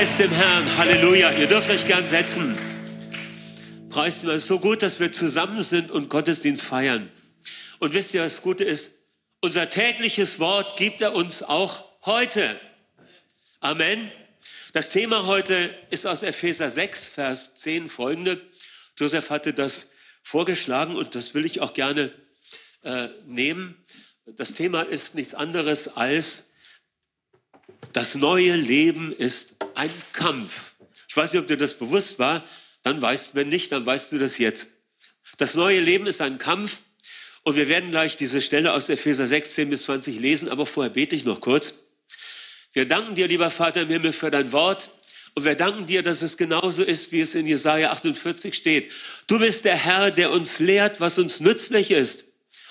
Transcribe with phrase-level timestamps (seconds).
[0.00, 0.78] Preis dem Herrn.
[0.78, 1.30] Halleluja.
[1.32, 2.56] Ihr dürft euch gern setzen.
[3.90, 4.38] Preis dem Herrn.
[4.38, 7.10] Es ist so gut, dass wir zusammen sind und Gottesdienst feiern.
[7.80, 8.92] Und wisst ihr, was das Gute ist?
[9.42, 12.58] Unser tägliches Wort gibt er uns auch heute.
[13.60, 14.10] Amen.
[14.72, 18.40] Das Thema heute ist aus Epheser 6, Vers 10 folgende.
[18.98, 19.90] Joseph hatte das
[20.22, 22.10] vorgeschlagen und das will ich auch gerne
[22.84, 23.76] äh, nehmen.
[24.24, 26.46] Das Thema ist nichts anderes als
[27.92, 30.72] das neue Leben ist ein Kampf.
[31.08, 32.44] Ich weiß nicht, ob dir das bewusst war.
[32.82, 34.68] Dann weißt, wenn nicht, dann weißt du das jetzt.
[35.38, 36.78] Das neue Leben ist ein Kampf.
[37.42, 41.16] Und wir werden gleich diese Stelle aus Epheser 16 bis 20 lesen, aber vorher bete
[41.16, 41.74] ich noch kurz.
[42.72, 44.90] Wir danken dir, lieber Vater im Himmel, für dein Wort.
[45.34, 48.90] Und wir danken dir, dass es genauso ist, wie es in Jesaja 48 steht.
[49.26, 52.24] Du bist der Herr, der uns lehrt, was uns nützlich ist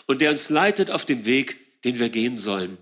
[0.06, 2.78] und der uns leitet auf dem Weg, den wir gehen sollen.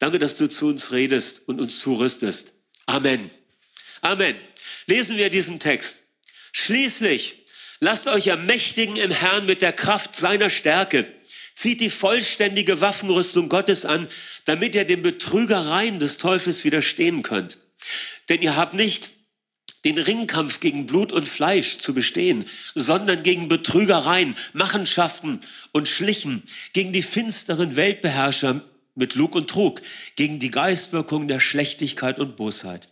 [0.00, 2.54] Danke, dass du zu uns redest und uns zurüstest.
[2.86, 3.30] Amen.
[4.00, 4.34] Amen.
[4.86, 5.98] Lesen wir diesen Text.
[6.52, 7.44] Schließlich
[7.80, 11.06] lasst euch ermächtigen im Herrn mit der Kraft seiner Stärke.
[11.54, 14.08] Zieht die vollständige Waffenrüstung Gottes an,
[14.46, 17.58] damit ihr den Betrügereien des Teufels widerstehen könnt.
[18.30, 19.10] Denn ihr habt nicht
[19.84, 26.94] den Ringkampf gegen Blut und Fleisch zu bestehen, sondern gegen Betrügereien, Machenschaften und Schlichen, gegen
[26.94, 28.64] die finsteren Weltbeherrscher
[29.00, 29.82] mit Lug und Trug,
[30.14, 32.88] gegen die Geistwirkung der Schlechtigkeit und Bosheit.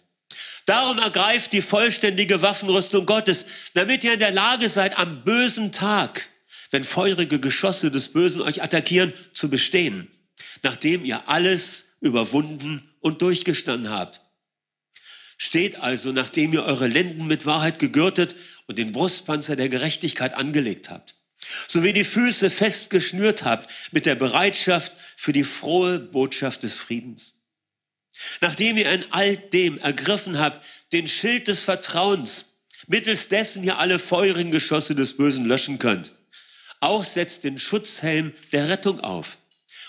[0.67, 6.29] Darum ergreift die vollständige Waffenrüstung Gottes, damit ihr in der Lage seid, am bösen Tag,
[6.70, 10.09] wenn feurige Geschosse des Bösen euch attackieren, zu bestehen,
[10.62, 14.23] nachdem ihr alles überwunden und durchgestanden habt.
[15.36, 18.34] Steht also, nachdem ihr eure Lenden mit Wahrheit gegürtet
[18.67, 21.17] und den Brustpanzer der Gerechtigkeit angelegt habt
[21.67, 26.77] so wie die Füße fest geschnürt habt mit der Bereitschaft für die frohe Botschaft des
[26.77, 27.35] Friedens.
[28.41, 33.99] Nachdem ihr in all dem ergriffen habt, den Schild des Vertrauens, mittels dessen ihr alle
[33.99, 36.13] feurigen Geschosse des Bösen löschen könnt,
[36.81, 39.39] auch setzt den Schutzhelm der Rettung auf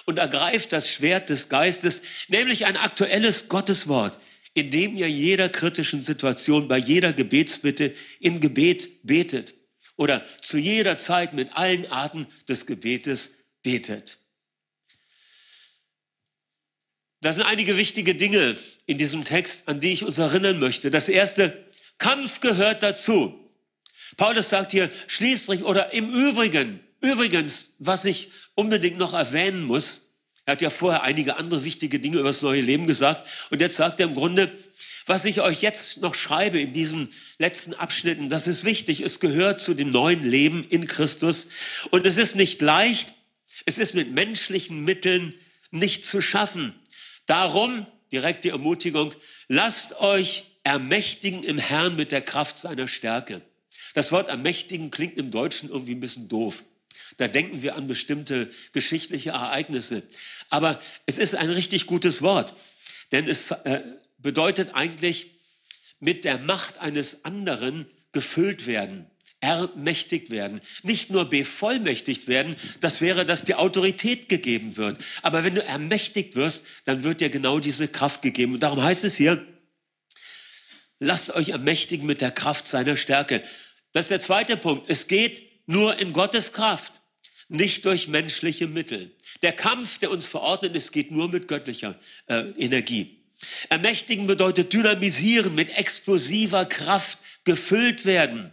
[0.06, 4.20] und ergreift das Schwert des Geistes, nämlich ein aktuelles Gotteswort,
[4.54, 9.59] in dem ihr jeder kritischen Situation, bei jeder Gebetsbitte in Gebet betet
[10.00, 13.34] oder zu jeder Zeit mit allen Arten des Gebetes
[13.64, 14.18] betet.
[17.20, 18.56] Das sind einige wichtige Dinge
[18.86, 20.90] in diesem Text, an die ich uns erinnern möchte.
[20.90, 21.66] Das erste,
[21.98, 23.52] Kampf gehört dazu.
[24.16, 30.14] Paulus sagt hier schließlich oder im Übrigen, übrigens, was ich unbedingt noch erwähnen muss,
[30.46, 33.76] er hat ja vorher einige andere wichtige Dinge über das neue Leben gesagt und jetzt
[33.76, 34.50] sagt er im Grunde,
[35.10, 37.10] was ich euch jetzt noch schreibe in diesen
[37.40, 39.02] letzten Abschnitten, das ist wichtig.
[39.02, 41.48] Es gehört zu dem neuen Leben in Christus.
[41.90, 43.12] Und es ist nicht leicht,
[43.66, 45.34] es ist mit menschlichen Mitteln
[45.72, 46.80] nicht zu schaffen.
[47.26, 49.12] Darum, direkte Ermutigung,
[49.48, 53.42] lasst euch ermächtigen im Herrn mit der Kraft seiner Stärke.
[53.96, 56.64] Das Wort ermächtigen klingt im Deutschen irgendwie ein bisschen doof.
[57.18, 60.04] Da denken wir an bestimmte geschichtliche Ereignisse.
[60.52, 62.54] Aber es ist ein richtig gutes Wort,
[63.12, 63.82] denn es äh,
[64.20, 65.32] bedeutet eigentlich
[66.00, 69.06] mit der Macht eines anderen gefüllt werden,
[69.42, 74.98] ermächtigt werden, nicht nur bevollmächtigt werden, das wäre, dass die Autorität gegeben wird.
[75.22, 78.54] Aber wenn du ermächtigt wirst, dann wird dir genau diese Kraft gegeben.
[78.54, 79.46] Und darum heißt es hier,
[81.00, 83.44] lasst euch ermächtigen mit der Kraft seiner Stärke.
[83.94, 84.90] Das ist der zweite Punkt.
[84.90, 87.02] Es geht nur in Gottes Kraft,
[87.48, 89.16] nicht durch menschliche Mittel.
[89.42, 91.98] Der Kampf, der uns verordnet ist, geht nur mit göttlicher
[92.28, 93.19] äh, Energie.
[93.70, 98.52] Ermächtigen bedeutet dynamisieren, mit explosiver Kraft gefüllt werden.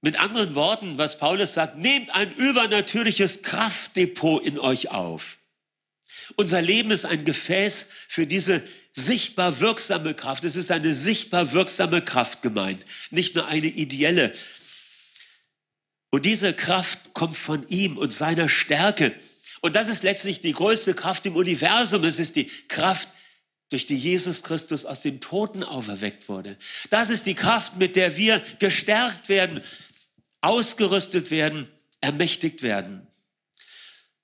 [0.00, 5.38] Mit anderen Worten, was Paulus sagt, nehmt ein übernatürliches Kraftdepot in euch auf.
[6.36, 8.62] Unser Leben ist ein Gefäß für diese
[8.92, 10.44] sichtbar wirksame Kraft.
[10.44, 14.34] Es ist eine sichtbar wirksame Kraft gemeint, nicht nur eine ideelle.
[16.10, 19.14] Und diese Kraft kommt von ihm und seiner Stärke.
[19.62, 22.04] Und das ist letztlich die größte Kraft im Universum.
[22.04, 23.08] Es ist die Kraft,
[23.70, 26.58] durch die Jesus Christus aus den Toten auferweckt wurde.
[26.90, 29.62] Das ist die Kraft, mit der wir gestärkt werden,
[30.42, 31.68] ausgerüstet werden,
[32.02, 33.06] ermächtigt werden.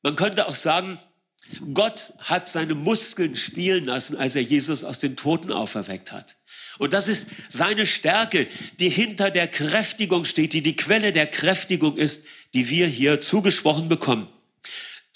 [0.02, 0.98] Man könnte auch sagen,
[1.72, 6.36] Gott hat seine Muskeln spielen lassen, als er Jesus aus den Toten auferweckt hat.
[6.78, 8.46] Und das ist seine Stärke,
[8.78, 12.24] die hinter der Kräftigung steht, die die Quelle der Kräftigung ist,
[12.54, 14.30] die wir hier zugesprochen bekommen.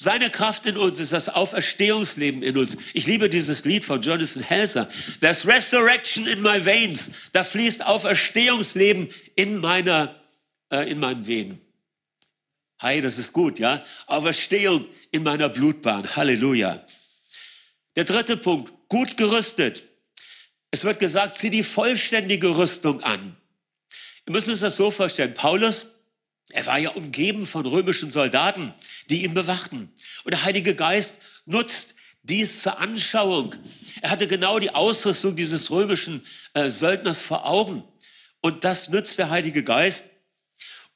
[0.03, 2.77] Seine Kraft in uns ist das Auferstehungsleben in uns.
[2.93, 4.91] Ich liebe dieses Lied von Jonathan Helser.
[5.21, 7.13] There's resurrection in my veins.
[7.31, 10.21] Da fließt Auferstehungsleben in meiner,
[10.73, 11.61] äh, in meinen Venen.
[12.81, 13.85] Hi, das ist gut, ja?
[14.09, 16.17] Auferstehung in meiner Blutbahn.
[16.17, 16.85] Halleluja.
[17.95, 19.85] Der dritte Punkt, gut gerüstet.
[20.73, 23.37] Es wird gesagt, zieh die vollständige Rüstung an.
[24.25, 25.35] Wir müssen uns das so vorstellen.
[25.35, 25.87] Paulus,
[26.51, 28.75] er war ja umgeben von römischen Soldaten,
[29.09, 29.91] die ihn bewachten.
[30.25, 31.17] Und der Heilige Geist
[31.47, 33.55] nutzt dies zur Anschauung.
[34.01, 36.25] Er hatte genau die Ausrüstung dieses römischen
[36.55, 37.85] äh, Söldners vor Augen.
[38.41, 40.07] Und das nützt der Heilige Geist,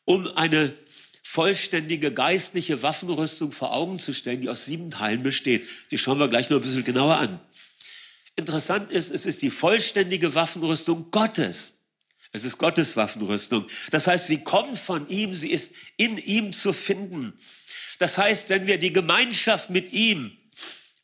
[0.04, 0.74] um eine
[1.22, 5.66] vollständige geistliche Waffenrüstung vor Augen zu stellen, die aus sieben Teilen besteht.
[5.90, 7.40] Die schauen wir gleich noch ein bisschen genauer an.
[8.36, 11.75] Interessant ist, es ist die vollständige Waffenrüstung Gottes.
[12.32, 13.66] Es ist Gottes Waffenrüstung.
[13.90, 17.32] Das heißt, sie kommt von ihm, sie ist in ihm zu finden.
[17.98, 20.36] Das heißt, wenn wir die Gemeinschaft mit ihm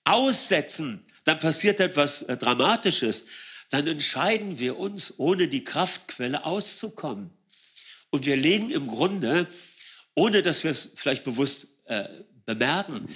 [0.05, 3.27] aussetzen, dann passiert etwas äh, Dramatisches.
[3.71, 7.31] Dann entscheiden wir uns, ohne die Kraftquelle auszukommen.
[8.11, 9.49] Und wir legen im Grunde
[10.15, 12.05] ohne dass wir es vielleicht bewusst äh,
[12.45, 13.09] bemerken,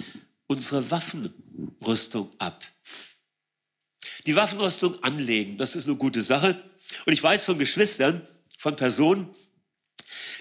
[0.47, 2.63] unsere Waffenrüstung ab.
[4.25, 6.61] Die Waffenrüstung anlegen, das ist eine gute Sache.
[7.05, 8.25] Und ich weiß von Geschwistern,
[8.57, 9.29] von Personen,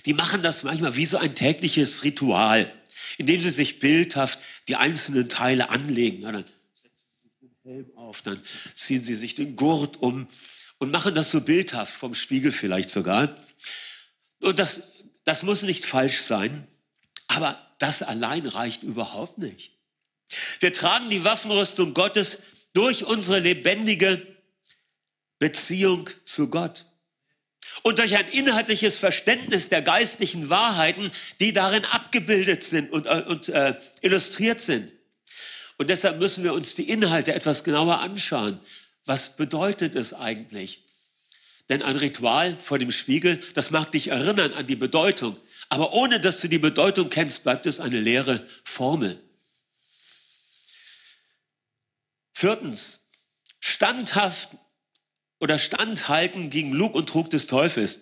[0.04, 2.72] die machen das manchmal wie so ein tägliches Ritual,
[3.18, 4.38] indem sie sich bildhaft
[4.68, 6.22] die einzelnen Teile anlegen.
[6.22, 6.44] Ja, dann
[6.74, 8.40] setzen sie sich den Helm auf, dann
[8.74, 10.28] ziehen sie sich den Gurt um
[10.78, 13.36] und machen das so bildhaft, vom Spiegel vielleicht sogar.
[14.40, 14.82] Und das
[15.26, 16.66] das muss nicht falsch sein,
[17.26, 19.72] aber das allein reicht überhaupt nicht.
[20.60, 22.38] Wir tragen die Waffenrüstung Gottes
[22.72, 24.24] durch unsere lebendige
[25.38, 26.86] Beziehung zu Gott
[27.82, 31.10] und durch ein inhaltliches Verständnis der geistlichen Wahrheiten,
[31.40, 34.92] die darin abgebildet sind und, äh, und äh, illustriert sind.
[35.78, 38.60] Und deshalb müssen wir uns die Inhalte etwas genauer anschauen.
[39.04, 40.84] Was bedeutet es eigentlich?
[41.68, 45.36] Denn ein Ritual vor dem Spiegel, das mag dich erinnern an die Bedeutung.
[45.68, 49.20] Aber ohne dass du die Bedeutung kennst, bleibt es eine leere Formel.
[52.32, 53.06] Viertens,
[53.60, 54.50] standhaft
[55.40, 57.98] oder standhalten gegen Lug und Trug des Teufels,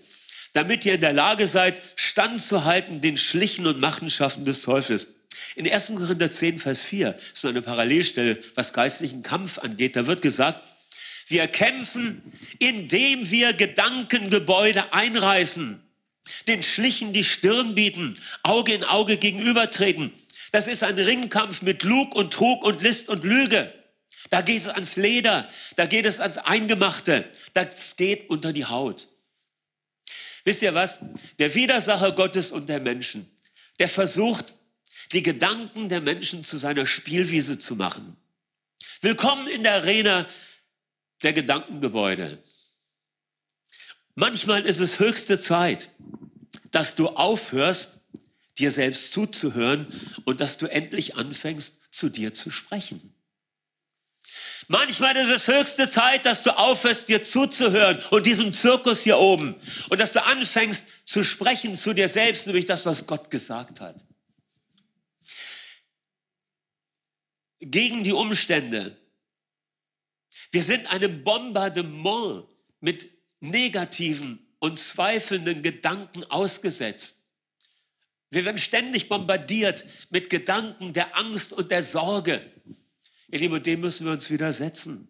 [0.53, 5.09] damit ihr in der Lage seid, standzuhalten den Schlichen und Machenschaften des Teufels.
[5.57, 5.93] In 1.
[5.97, 9.97] Korinther 10, Vers 4 ist so eine Parallelstelle, was geistlichen Kampf angeht.
[9.97, 10.67] Da wird gesagt,
[11.27, 12.23] wir kämpfen,
[12.59, 15.81] indem wir Gedankengebäude einreißen,
[16.49, 20.13] den Schlichen die Stirn bieten, Auge in Auge gegenübertreten.
[20.53, 23.73] Das ist ein Ringkampf mit Lug und Trug und List und Lüge.
[24.31, 29.09] Da geht es ans Leder, da geht es ans Eingemachte, das geht unter die Haut.
[30.45, 31.01] Wisst ihr was?
[31.39, 33.31] Der Widersacher Gottes und der Menschen,
[33.79, 34.55] der versucht,
[35.13, 38.17] die Gedanken der Menschen zu seiner Spielwiese zu machen.
[39.01, 40.27] Willkommen in der Arena
[41.23, 42.39] der Gedankengebäude.
[44.15, 45.91] Manchmal ist es höchste Zeit,
[46.71, 48.01] dass du aufhörst,
[48.59, 49.87] dir selbst zuzuhören
[50.25, 53.14] und dass du endlich anfängst, zu dir zu sprechen.
[54.69, 59.55] Manchmal ist es höchste Zeit, dass du aufhörst, dir zuzuhören und diesem Zirkus hier oben
[59.91, 64.05] und dass du anfängst zu sprechen zu dir selbst, nämlich das, was Gott gesagt hat.
[67.61, 68.97] Gegen die Umstände,
[70.51, 72.45] wir sind einem Bombardement
[72.81, 73.09] mit
[73.41, 77.25] negativen und zweifelnden Gedanken ausgesetzt.
[78.31, 82.41] Wir werden ständig bombardiert mit Gedanken der Angst und der Sorge.
[83.29, 85.09] Ihr Lieben, dem müssen wir uns widersetzen.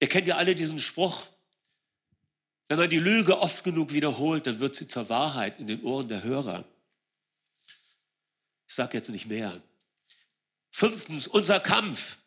[0.00, 1.26] Ihr kennt ja alle diesen Spruch.
[2.68, 6.08] Wenn man die Lüge oft genug wiederholt, dann wird sie zur Wahrheit in den Ohren
[6.08, 6.64] der Hörer.
[8.68, 9.60] Ich sage jetzt nicht mehr.
[10.70, 12.18] Fünftens, unser Kampf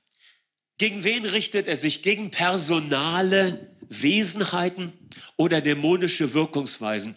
[0.77, 2.01] gegen wen richtet er sich?
[2.01, 4.91] Gegen personale Wesenheiten
[5.37, 7.15] oder dämonische Wirkungsweisen?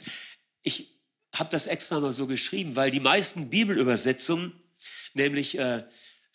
[0.62, 1.00] Ich
[1.34, 4.52] habe das extra mal so geschrieben, weil die meisten Bibelübersetzungen
[5.14, 5.84] nämlich äh,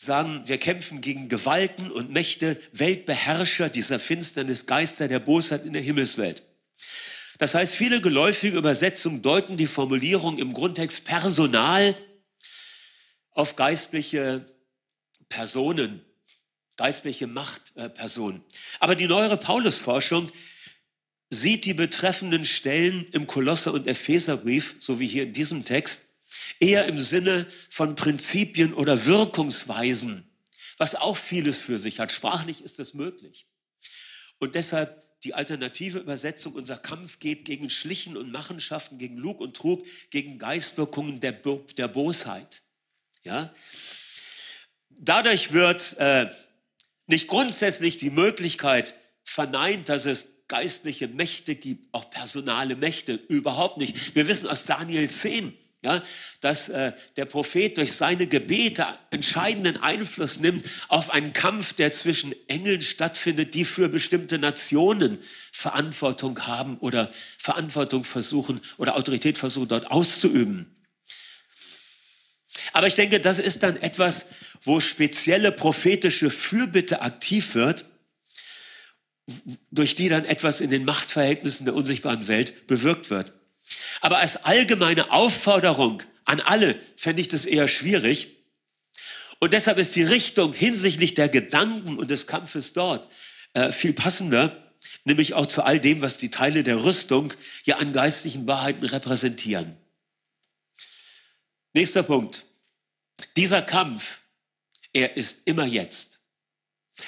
[0.05, 5.81] sagen, wir kämpfen gegen Gewalten und Mächte, Weltbeherrscher dieser Finsternis, Geister der Bosheit in der
[5.81, 6.43] Himmelswelt.
[7.37, 11.95] Das heißt, viele geläufige Übersetzungen deuten die Formulierung im Grundtext Personal
[13.31, 14.45] auf geistliche
[15.29, 16.03] Personen
[16.81, 18.43] geistliche Machtperson.
[18.79, 20.31] Aber die neuere Paulusforschung
[21.29, 26.07] sieht die betreffenden Stellen im Kolosser- und Epheserbrief, so wie hier in diesem Text,
[26.61, 30.29] eher im Sinne von Prinzipien oder Wirkungsweisen,
[30.77, 32.11] was auch vieles für sich hat.
[32.11, 33.47] Sprachlich ist das möglich.
[34.39, 39.55] Und deshalb die alternative Übersetzung, unser Kampf geht gegen Schlichen und Machenschaften, gegen Lug und
[39.55, 42.61] Trug, gegen Geistwirkungen der, Bo der Bosheit.
[43.23, 43.53] Ja?
[44.89, 46.27] Dadurch wird äh,
[47.05, 54.15] nicht grundsätzlich die Möglichkeit verneint, dass es geistliche Mächte gibt, auch personale Mächte, überhaupt nicht.
[54.15, 56.03] Wir wissen aus Daniel 10, ja,
[56.41, 62.35] dass äh, der Prophet durch seine Gebete entscheidenden Einfluss nimmt auf einen Kampf, der zwischen
[62.47, 65.17] Engeln stattfindet, die für bestimmte Nationen
[65.51, 70.75] Verantwortung haben oder Verantwortung versuchen oder Autorität versuchen dort auszuüben.
[72.73, 74.27] Aber ich denke, das ist dann etwas,
[74.61, 77.85] wo spezielle prophetische Fürbitte aktiv wird,
[79.71, 83.33] durch die dann etwas in den Machtverhältnissen der unsichtbaren Welt bewirkt wird.
[84.01, 88.37] Aber als allgemeine Aufforderung an alle fände ich das eher schwierig.
[89.39, 93.09] Und deshalb ist die Richtung hinsichtlich der Gedanken und des Kampfes dort
[93.53, 94.71] äh, viel passender,
[95.03, 99.75] nämlich auch zu all dem, was die Teile der Rüstung ja an geistlichen Wahrheiten repräsentieren.
[101.73, 102.45] Nächster Punkt.
[103.35, 104.21] Dieser Kampf,
[104.93, 106.19] er ist immer jetzt.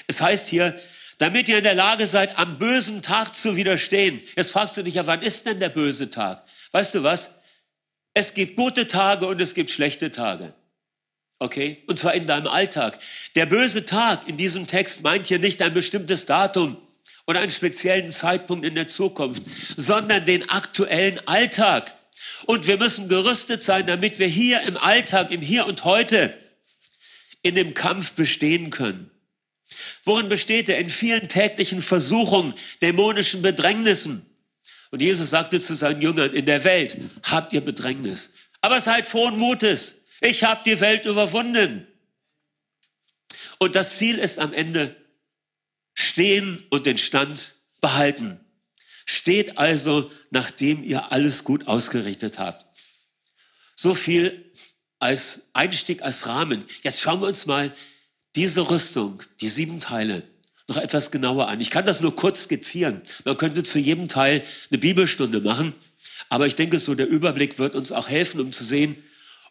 [0.07, 0.79] Es heißt hier,
[1.17, 4.21] damit ihr in der Lage seid, am bösen Tag zu widerstehen.
[4.35, 6.45] Jetzt fragst du dich ja, wann ist denn der böse Tag?
[6.73, 7.35] Weißt du was?
[8.13, 10.53] Es gibt gute Tage und es gibt schlechte Tage.
[11.39, 11.83] Okay?
[11.87, 12.99] Und zwar in deinem Alltag.
[13.35, 16.77] Der böse Tag in diesem Text meint hier nicht ein bestimmtes Datum
[17.25, 19.43] oder einen speziellen Zeitpunkt in der Zukunft,
[19.75, 21.93] sondern den aktuellen Alltag.
[22.45, 26.37] Und wir müssen gerüstet sein, damit wir hier im Alltag, im Hier und Heute
[27.41, 29.11] in dem Kampf bestehen können.
[30.03, 30.79] Worin besteht er?
[30.79, 34.25] In vielen täglichen Versuchungen, dämonischen Bedrängnissen.
[34.93, 38.33] Und Jesus sagte zu seinen Jüngern, in der Welt habt ihr Bedrängnis.
[38.61, 39.95] Aber seid frohen Mutes.
[40.21, 41.87] Ich habe die Welt überwunden.
[43.57, 44.95] Und das Ziel ist am Ende
[45.95, 48.39] stehen und den Stand behalten.
[49.07, 52.63] Steht also, nachdem ihr alles gut ausgerichtet habt.
[53.73, 54.53] So viel
[54.99, 56.65] als Einstieg, als Rahmen.
[56.83, 57.73] Jetzt schauen wir uns mal
[58.35, 60.21] diese Rüstung, die sieben Teile,
[60.67, 61.59] noch etwas genauer an.
[61.61, 63.01] Ich kann das nur kurz skizzieren.
[63.25, 65.73] Man könnte zu jedem Teil eine Bibelstunde machen.
[66.29, 68.95] Aber ich denke, so der Überblick wird uns auch helfen, um zu sehen,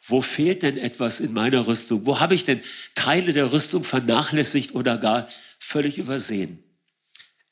[0.06, 2.06] wo fehlt denn etwas in meiner Rüstung?
[2.06, 2.60] Wo habe ich denn
[2.94, 5.28] Teile der Rüstung vernachlässigt oder gar
[5.58, 6.62] völlig übersehen?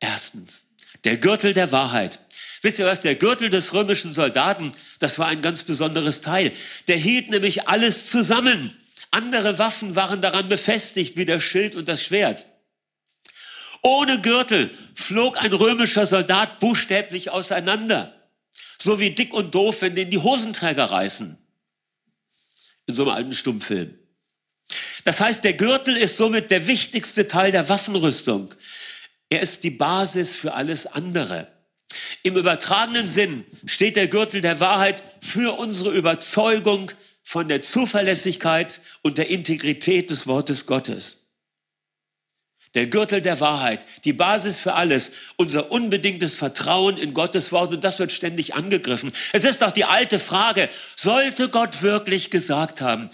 [0.01, 0.65] Erstens,
[1.05, 2.19] der Gürtel der Wahrheit.
[2.63, 3.03] Wisst ihr was?
[3.03, 6.53] Der Gürtel des römischen Soldaten, das war ein ganz besonderes Teil.
[6.89, 8.77] Der hielt nämlich alles zusammen.
[9.13, 12.47] Andere Waffen waren daran befestigt, wie der Schild und das Schwert.
[13.83, 18.15] Ohne Gürtel flog ein römischer Soldat buchstäblich auseinander.
[18.79, 21.39] So wie dick und doof, wenn den die Hosenträger reißen.
[22.87, 23.99] In so einem alten Stummfilm.
[25.05, 28.55] Das heißt, der Gürtel ist somit der wichtigste Teil der Waffenrüstung.
[29.29, 31.49] Er ist die Basis für alles andere.
[32.23, 36.91] Im übertragenen Sinn steht der Gürtel der Wahrheit für unsere Überzeugung
[37.23, 41.20] von der Zuverlässigkeit und der Integrität des Wortes Gottes.
[42.75, 47.83] Der Gürtel der Wahrheit, die Basis für alles, unser unbedingtes Vertrauen in Gottes Wort und
[47.83, 49.13] das wird ständig angegriffen.
[49.33, 53.11] Es ist doch die alte Frage, sollte Gott wirklich gesagt haben,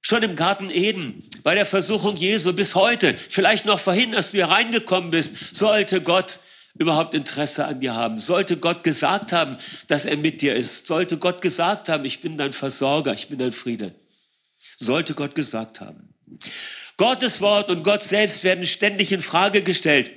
[0.00, 4.38] schon im Garten Eden, bei der Versuchung Jesu bis heute, vielleicht noch vorhin, als du
[4.38, 6.40] hier reingekommen bist, sollte Gott
[6.74, 8.18] überhaupt Interesse an dir haben?
[8.18, 10.86] Sollte Gott gesagt haben, dass er mit dir ist?
[10.86, 13.94] Sollte Gott gesagt haben, ich bin dein Versorger, ich bin dein Friede?
[14.76, 16.14] Sollte Gott gesagt haben.
[16.96, 20.10] Gottes Wort und Gott selbst werden ständig in Frage gestellt.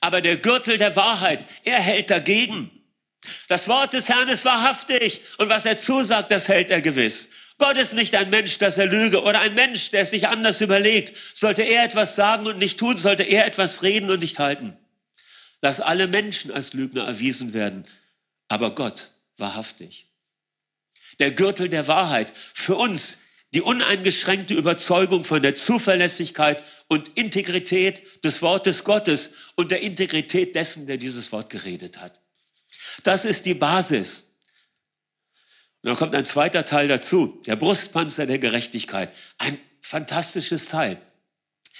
[0.00, 2.70] Aber der Gürtel der Wahrheit, er hält dagegen.
[3.48, 7.30] Das Wort des Herrn ist wahrhaftig und was er zusagt, das hält er gewiss.
[7.58, 10.60] Gott ist nicht ein Mensch, dass er lüge oder ein Mensch, der es sich anders
[10.60, 11.16] überlegt.
[11.34, 14.76] Sollte er etwas sagen und nicht tun, sollte er etwas reden und nicht halten.
[15.62, 17.86] Lass alle Menschen als Lügner erwiesen werden,
[18.48, 20.06] aber Gott wahrhaftig.
[21.18, 23.16] Der Gürtel der Wahrheit für uns
[23.56, 30.86] die uneingeschränkte Überzeugung von der Zuverlässigkeit und Integrität des Wortes Gottes und der Integrität dessen,
[30.86, 32.20] der dieses Wort geredet hat.
[33.02, 34.34] Das ist die Basis.
[35.80, 39.10] Und dann kommt ein zweiter Teil dazu, der Brustpanzer der Gerechtigkeit.
[39.38, 41.00] Ein fantastisches Teil.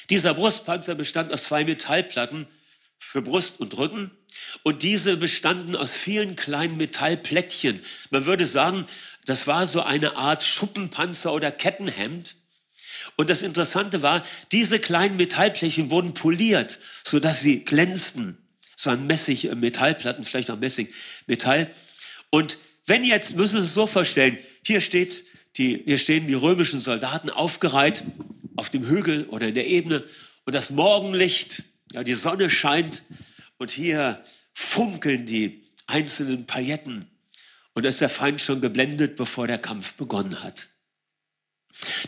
[0.09, 2.47] Dieser Brustpanzer bestand aus zwei Metallplatten
[2.99, 4.11] für Brust und Rücken
[4.63, 7.81] und diese bestanden aus vielen kleinen Metallplättchen.
[8.11, 8.87] Man würde sagen,
[9.27, 12.37] das war so eine Art Schuppenpanzer oder Kettenhemd.
[13.17, 18.39] Und das Interessante war, diese kleinen Metallplättchen wurden poliert, sodass sie glänzten.
[18.77, 20.89] Es waren Messing, äh, Metallplatten, vielleicht auch Messing,
[21.27, 21.71] Metall.
[22.31, 25.25] Und wenn jetzt, müssen Sie es so vorstellen, hier steht
[25.57, 28.05] die, hier stehen die römischen Soldaten aufgereiht
[28.57, 30.05] auf dem Hügel oder in der Ebene
[30.45, 33.03] und das Morgenlicht, ja, die Sonne scheint
[33.59, 37.07] und hier funkeln die einzelnen Pailletten
[37.77, 40.69] und ist der Feind schon geblendet, bevor der Kampf begonnen hat.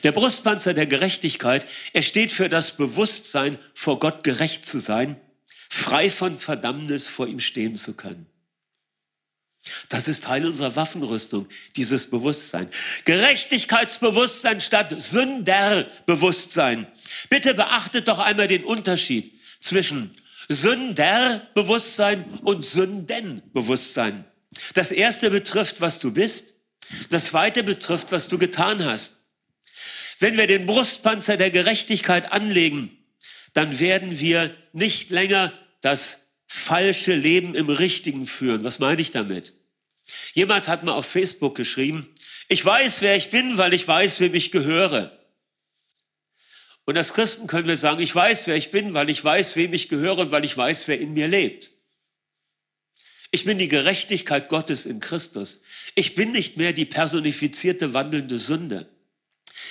[0.02, 5.20] Der Brustpanzer der Gerechtigkeit, er steht für das Bewusstsein, vor Gott gerecht zu sein,
[5.68, 8.25] frei von Verdammnis vor ihm stehen zu können.
[9.90, 11.46] Das ist Teil unserer Waffenrüstung,
[11.76, 12.70] dieses Bewusstsein.
[13.04, 16.87] Gerechtigkeitsbewusstsein statt Sünderbewusstsein.
[17.28, 20.16] Bitte beachtet doch einmal den Unterschied zwischen
[20.48, 24.25] Sünderbewusstsein und Sündenbewusstsein.
[24.75, 26.55] Das erste betrifft, was du bist.
[27.11, 29.25] Das zweite betrifft, was du getan hast.
[30.19, 32.97] Wenn wir den Brustpanzer der Gerechtigkeit anlegen,
[33.52, 38.64] dann werden wir nicht länger das falsche Leben im Richtigen führen.
[38.64, 39.52] Was meine ich damit?
[40.33, 42.09] Jemand hat mal auf Facebook geschrieben,
[42.49, 45.17] ich weiß, wer ich bin, weil ich weiß, wem ich gehöre.
[46.87, 49.75] Und als Christen können wir sagen, ich weiß, wer ich bin, weil ich weiß, wem
[49.75, 51.71] ich gehöre und weil ich weiß, wer in mir lebt.
[53.30, 55.61] Ich bin die Gerechtigkeit Gottes in Christus.
[55.94, 58.88] Ich bin nicht mehr die personifizierte wandelnde Sünde.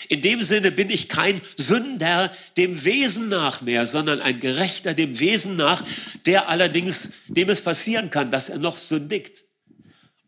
[0.10, 5.20] In dem Sinne bin ich kein Sünder dem Wesen nach mehr, sondern ein Gerechter dem
[5.20, 5.84] Wesen nach,
[6.26, 9.44] der allerdings, dem es passieren kann, dass er noch sündigt.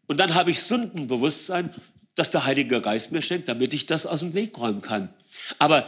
[0.08, 1.74] Und dann habe ich Sündenbewusstsein,
[2.16, 5.14] das der Heilige Geist mir schenkt, damit ich das aus dem Weg räumen kann.
[5.60, 5.88] Aber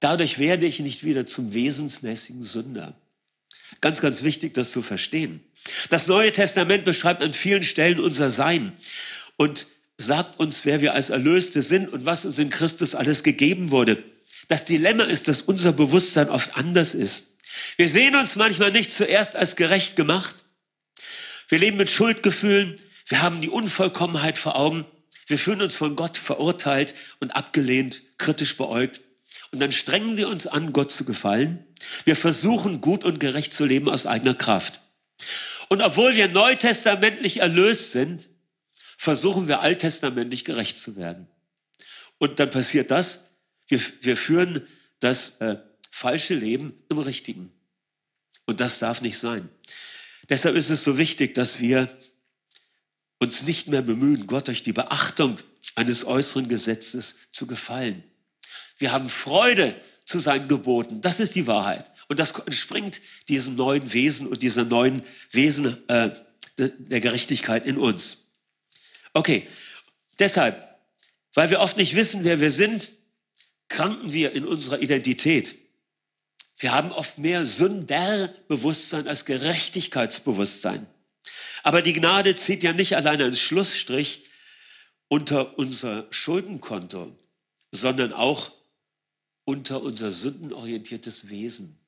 [0.00, 2.94] dadurch werde ich nicht wieder zum wesensmäßigen Sünder.
[3.80, 5.40] Ganz, ganz wichtig, das zu verstehen.
[5.90, 8.72] Das Neue Testament beschreibt an vielen Stellen unser Sein.
[9.36, 9.66] Und
[9.98, 14.02] sagt uns, wer wir als Erlöste sind und was uns in Christus alles gegeben wurde.
[14.48, 17.26] Das Dilemma ist, dass unser Bewusstsein oft anders ist.
[17.76, 20.34] Wir sehen uns manchmal nicht zuerst als gerecht gemacht.
[21.48, 22.78] Wir leben mit Schuldgefühlen.
[23.08, 24.84] Wir haben die Unvollkommenheit vor Augen.
[25.26, 29.00] Wir fühlen uns von Gott verurteilt und abgelehnt, kritisch beäugt.
[29.50, 31.65] Und dann strengen wir uns an, Gott zu gefallen.
[32.04, 34.80] Wir versuchen, gut und gerecht zu leben aus eigener Kraft.
[35.68, 38.28] Und obwohl wir neutestamentlich erlöst sind,
[38.96, 41.28] versuchen wir alttestamentlich gerecht zu werden.
[42.18, 43.24] Und dann passiert das,
[43.68, 44.66] wir, wir führen
[45.00, 45.56] das äh,
[45.90, 47.52] falsche Leben im Richtigen.
[48.46, 49.48] Und das darf nicht sein.
[50.28, 51.88] Deshalb ist es so wichtig, dass wir
[53.18, 55.38] uns nicht mehr bemühen, Gott durch die Beachtung
[55.74, 58.04] eines äußeren Gesetzes zu gefallen.
[58.78, 59.74] Wir haben Freude
[60.06, 61.02] zu seinen Geboten.
[61.02, 61.90] Das ist die Wahrheit.
[62.08, 66.10] Und das entspringt diesem neuen Wesen und dieser neuen Wesen äh,
[66.56, 68.18] der Gerechtigkeit in uns.
[69.12, 69.46] Okay,
[70.18, 70.78] deshalb,
[71.34, 72.90] weil wir oft nicht wissen, wer wir sind,
[73.68, 75.56] kranken wir in unserer Identität.
[76.58, 80.86] Wir haben oft mehr Sünderbewusstsein als Gerechtigkeitsbewusstsein.
[81.62, 84.22] Aber die Gnade zieht ja nicht alleine einen Schlussstrich
[85.08, 87.16] unter unser Schuldenkonto,
[87.72, 88.52] sondern auch
[89.46, 91.78] unter unser sündenorientiertes Wesen.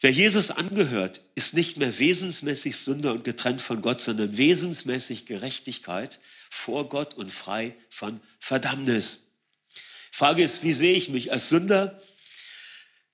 [0.00, 6.20] Wer Jesus angehört, ist nicht mehr wesensmäßig Sünder und getrennt von Gott, sondern wesensmäßig Gerechtigkeit
[6.48, 9.28] vor Gott und frei von Verdammnis.
[10.12, 12.00] Frage ist, wie sehe ich mich als Sünder,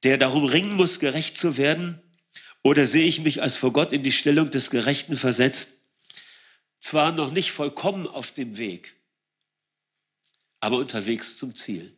[0.03, 2.03] der darum ringen muss, gerecht zu werden?
[2.63, 5.75] Oder sehe ich mich als vor Gott in die Stellung des Gerechten versetzt?
[6.81, 8.97] Zwar noch nicht vollkommen auf dem Weg,
[10.59, 11.97] aber unterwegs zum Ziel.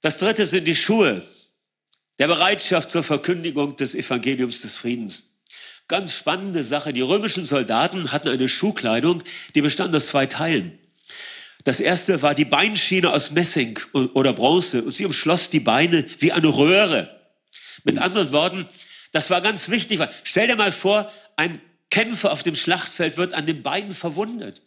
[0.00, 1.22] Das dritte sind die Schuhe,
[2.18, 5.30] der Bereitschaft zur Verkündigung des Evangeliums des Friedens.
[5.88, 6.92] Ganz spannende Sache.
[6.92, 9.22] Die römischen Soldaten hatten eine Schuhkleidung,
[9.54, 10.78] die bestand aus zwei Teilen.
[11.64, 16.32] Das erste war die Beinschiene aus Messing oder Bronze und sie umschloss die Beine wie
[16.32, 17.18] eine Röhre.
[17.84, 18.68] Mit anderen Worten,
[19.12, 20.00] das war ganz wichtig.
[20.24, 24.62] Stell dir mal vor, ein Kämpfer auf dem Schlachtfeld wird an den Beinen verwundet.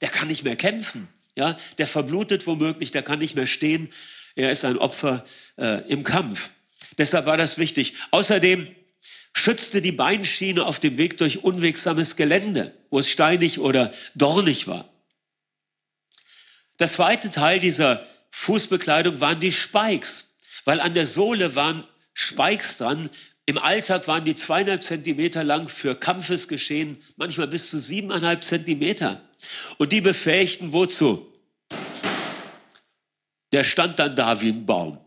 [0.00, 1.08] Der kann nicht mehr kämpfen.
[1.34, 3.90] Ja, der verblutet womöglich, der kann nicht mehr stehen.
[4.38, 5.24] Er ist ein Opfer
[5.56, 6.50] äh, im Kampf.
[6.96, 7.94] Deshalb war das wichtig.
[8.12, 8.68] Außerdem
[9.34, 14.88] schützte die Beinschiene auf dem Weg durch unwegsames Gelände, wo es steinig oder dornig war.
[16.76, 21.82] Das zweite Teil dieser Fußbekleidung waren die Spikes, weil an der Sohle waren
[22.14, 23.10] Spikes dran.
[23.44, 29.20] Im Alltag waren die zweieinhalb Zentimeter lang für Kampfesgeschehen, manchmal bis zu siebeneinhalb Zentimeter.
[29.78, 31.26] Und die befähigten wozu?
[33.52, 34.98] Der stand dann da wie ein Baum.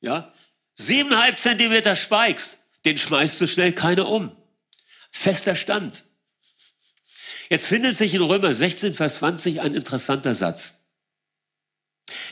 [0.00, 0.32] Ja,
[0.78, 4.30] Siebeneinhalb Zentimeter Spikes, den schmeißt so schnell keiner um.
[5.10, 6.04] Fester Stand.
[7.50, 10.84] Jetzt findet sich in Römer 16, Vers 20 ein interessanter Satz.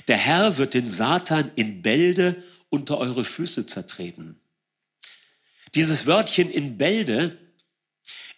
[0.07, 4.41] Der Herr wird den Satan in Bälde unter eure Füße zertreten.
[5.75, 7.37] Dieses Wörtchen in Bälde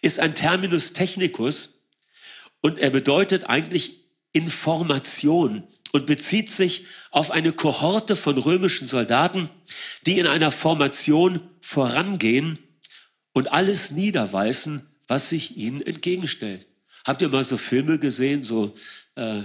[0.01, 1.83] ist ein Terminus technicus
[2.61, 3.99] und er bedeutet eigentlich
[4.31, 9.49] Information und bezieht sich auf eine Kohorte von römischen Soldaten,
[10.05, 12.59] die in einer Formation vorangehen
[13.33, 16.67] und alles niederweisen, was sich ihnen entgegenstellt.
[17.05, 18.73] Habt ihr mal so Filme gesehen, so
[19.15, 19.41] äh,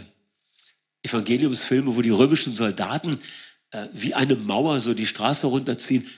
[1.03, 3.19] Evangeliumsfilme, wo die römischen Soldaten
[3.71, 6.09] äh, wie eine Mauer so die Straße runterziehen?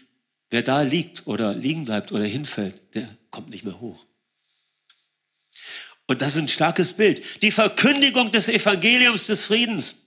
[0.50, 4.06] Wer da liegt oder liegen bleibt oder hinfällt, der kommt nicht mehr hoch.
[6.06, 7.42] Und das ist ein starkes Bild.
[7.42, 10.05] Die Verkündigung des Evangeliums des Friedens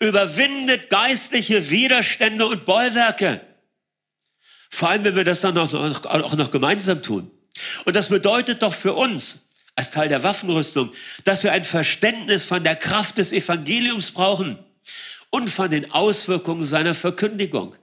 [0.00, 3.40] überwindet geistliche Widerstände und Bollwerke.
[4.70, 7.30] Vor allem, wenn wir das dann auch noch, auch noch gemeinsam tun.
[7.84, 10.92] Und das bedeutet doch für uns, als Teil der Waffenrüstung,
[11.24, 14.58] dass wir ein Verständnis von der Kraft des Evangeliums brauchen
[15.30, 17.76] und von den Auswirkungen seiner Verkündigung.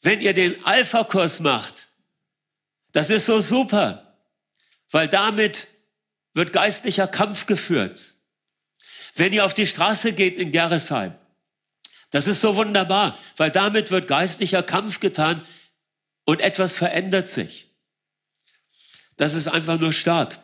[0.00, 1.88] Wenn ihr den Alpha-Kurs macht,
[2.92, 4.16] das ist so super,
[4.90, 5.68] weil damit
[6.34, 8.14] wird geistlicher Kampf geführt.
[9.14, 11.14] Wenn ihr auf die Straße geht in Gerresheim,
[12.10, 15.42] das ist so wunderbar, weil damit wird geistlicher Kampf getan
[16.24, 17.68] und etwas verändert sich.
[19.16, 20.38] Das ist einfach nur stark.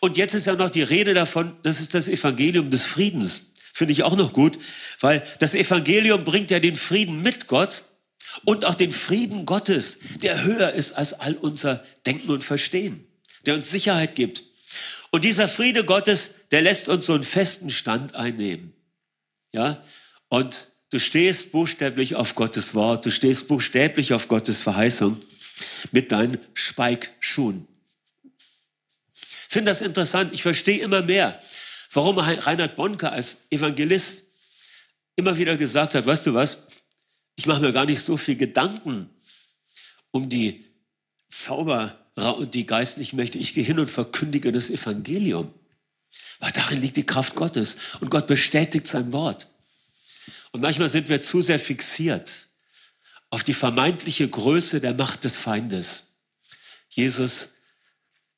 [0.00, 3.52] Und jetzt ist ja noch die Rede davon, das ist das Evangelium des Friedens.
[3.72, 4.58] Finde ich auch noch gut,
[5.00, 7.82] weil das Evangelium bringt ja den Frieden mit Gott
[8.44, 13.06] und auch den Frieden Gottes, der höher ist als all unser Denken und Verstehen,
[13.46, 14.42] der uns Sicherheit gibt.
[15.10, 18.72] Und dieser Friede Gottes, der lässt uns so einen festen Stand einnehmen.
[19.52, 19.82] Ja?
[20.28, 25.20] Und du stehst buchstäblich auf Gottes Wort, du stehst buchstäblich auf Gottes Verheißung
[25.92, 27.66] mit deinen Speikschuhen.
[29.14, 30.34] Ich finde das interessant.
[30.34, 31.40] Ich verstehe immer mehr,
[31.92, 34.24] warum Reinhard Bonke als Evangelist
[35.16, 36.66] immer wieder gesagt hat, weißt du was,
[37.34, 39.10] ich mache mir gar nicht so viel Gedanken
[40.10, 40.64] um die
[41.28, 43.38] Zauberer und die geistlichen Mächte.
[43.38, 45.52] Ich gehe hin und verkündige das Evangelium.
[46.40, 47.76] Weil darin liegt die Kraft Gottes.
[48.00, 49.48] Und Gott bestätigt sein Wort.
[50.52, 52.30] Und manchmal sind wir zu sehr fixiert
[53.30, 56.14] auf die vermeintliche Größe der Macht des Feindes.
[56.88, 57.50] Jesus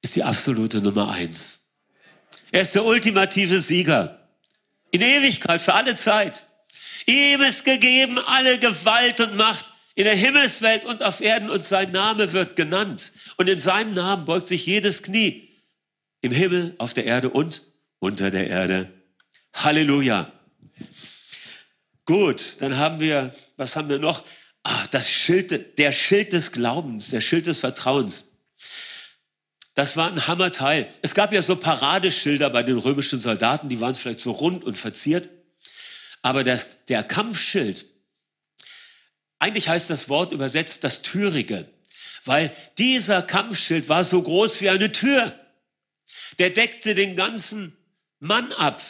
[0.02, 1.66] ist die absolute Nummer eins.
[2.50, 4.28] Er ist der ultimative Sieger.
[4.90, 6.42] In Ewigkeit, für alle Zeit.
[7.06, 11.92] Ihm ist gegeben alle Gewalt und Macht in der Himmelswelt und auf Erden und sein
[11.92, 13.12] Name wird genannt.
[13.36, 15.50] Und in seinem Namen beugt sich jedes Knie
[16.20, 17.62] im Himmel, auf der Erde und
[17.98, 18.90] unter der Erde.
[19.54, 20.32] Halleluja.
[22.04, 24.24] Gut, dann haben wir, was haben wir noch?
[24.62, 28.32] Ach, das Schild, der Schild des Glaubens, der Schild des Vertrauens.
[29.74, 30.88] Das war ein Hammerteil.
[31.02, 34.76] Es gab ja so Paradeschilder bei den römischen Soldaten, die waren vielleicht so rund und
[34.76, 35.28] verziert.
[36.22, 37.86] Aber das, der Kampfschild,
[39.40, 41.66] eigentlich heißt das Wort übersetzt das Türige,
[42.24, 45.34] weil dieser Kampfschild war so groß wie eine Tür.
[46.38, 47.76] Der deckte den ganzen
[48.20, 48.82] Mann ab,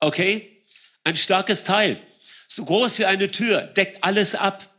[0.00, 0.62] okay?
[1.04, 2.00] Ein starkes Teil,
[2.46, 4.72] so groß wie eine Tür, deckt alles ab.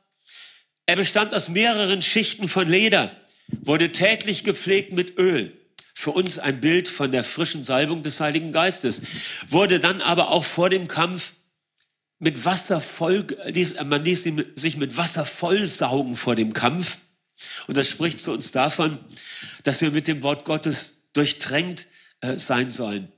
[0.86, 3.16] Er bestand aus mehreren Schichten von Leder,
[3.50, 5.54] wurde täglich gepflegt mit Öl.
[5.94, 9.02] Für uns ein Bild von der frischen Salbung des Heiligen Geistes.
[9.50, 11.34] Wurde dann aber auch vor dem Kampf
[12.20, 13.26] mit Wasser voll,
[13.86, 16.98] man ließ sich mit Wasser vollsaugen vor dem Kampf.
[17.68, 18.98] Und das spricht zu uns davon,
[19.64, 21.86] dass wir mit dem Wort Gottes durchtränkt
[22.22, 23.12] äh, sein sollen.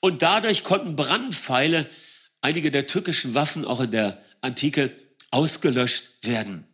[0.00, 1.86] Und dadurch konnten Brandpfeile,
[2.40, 4.92] einige der türkischen Waffen auch in der Antike,
[5.30, 6.64] ausgelöscht werden.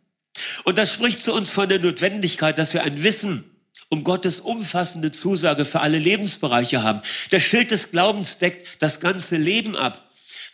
[0.63, 3.43] Und das spricht zu uns von der Notwendigkeit, dass wir ein Wissen
[3.89, 7.01] um Gottes umfassende Zusage für alle Lebensbereiche haben.
[7.31, 10.06] Der Schild des Glaubens deckt das ganze Leben ab.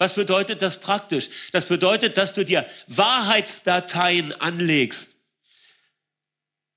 [0.04, 1.30] Was bedeutet das praktisch?
[1.54, 5.12] Das bedeutet, dass du dir Wahrheitsdateien anlegst.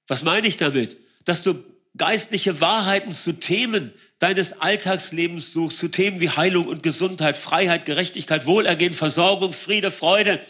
[0.06, 0.96] Was meine ich damit?
[1.24, 1.64] Dass du
[1.96, 8.46] geistliche Wahrheiten zu Themen deines Alltagslebens suchst, zu Themen wie Heilung und Gesundheit, Freiheit, Gerechtigkeit,
[8.46, 10.40] Wohlergehen, Versorgung, Friede, Freude.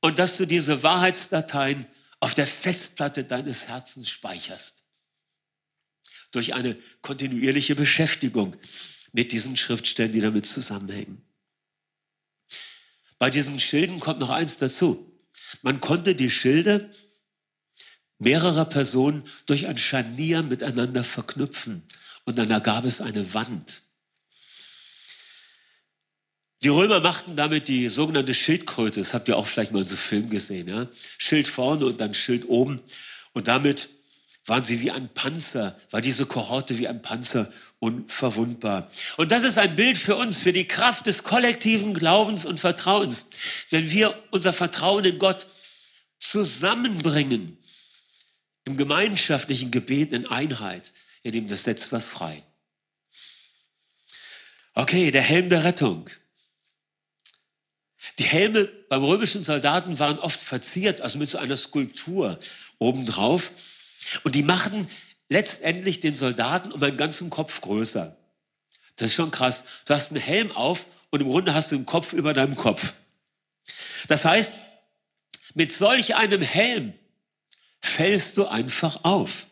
[0.00, 1.86] Und dass du diese Wahrheitsdateien
[2.18, 4.82] auf der Festplatte deines Herzens speicherst.
[6.32, 8.56] Durch eine kontinuierliche Beschäftigung
[9.16, 11.22] mit diesen Schriftstellen, die damit zusammenhängen.
[13.18, 15.10] Bei diesen Schilden kommt noch eins dazu.
[15.62, 16.90] Man konnte die Schilde
[18.18, 21.82] mehrerer Personen durch ein Scharnier miteinander verknüpfen
[22.26, 23.80] und dann ergab es eine Wand.
[26.62, 29.00] Die Römer machten damit die sogenannte Schildkröte.
[29.00, 30.68] Das habt ihr auch vielleicht mal in so Film gesehen.
[30.68, 30.88] Ja?
[31.16, 32.82] Schild vorne und dann Schild oben.
[33.32, 33.88] Und damit
[34.46, 38.90] waren sie wie ein Panzer, war diese Kohorte wie ein Panzer unverwundbar.
[39.16, 43.26] Und das ist ein Bild für uns, für die Kraft des kollektiven Glaubens und Vertrauens.
[43.70, 45.46] Wenn wir unser Vertrauen in Gott
[46.18, 47.58] zusammenbringen,
[48.64, 52.42] im gemeinschaftlichen Gebet in Einheit, ihr Lieben, das setzt was frei.
[54.74, 56.10] Okay, der Helm der Rettung.
[58.18, 62.38] Die Helme beim römischen Soldaten waren oft verziert, also mit so einer Skulptur
[62.78, 63.50] obendrauf.
[64.24, 64.86] Und die machten
[65.28, 68.16] letztendlich den Soldaten um einen ganzen Kopf größer.
[68.96, 69.64] Das ist schon krass.
[69.84, 72.94] Du hast einen Helm auf und im Grunde hast du einen Kopf über deinem Kopf.
[74.08, 74.52] Das heißt,
[75.54, 76.94] mit solch einem Helm
[77.80, 79.46] fällst du einfach auf.